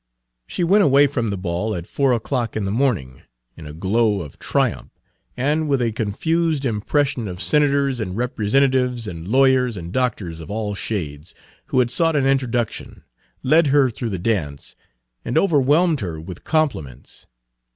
[0.47, 3.21] She went away from the ball, at four o'clock in the morning,
[3.55, 4.89] in a glow of triumph,
[5.37, 10.39] and with a confused impression of senators and representatives and Page 104 lawyers and doctors
[10.39, 11.35] of all shades,
[11.67, 13.03] who had sought an introduction,
[13.43, 14.75] led her through the dance,
[15.23, 17.27] and overwhelmed her with compliments.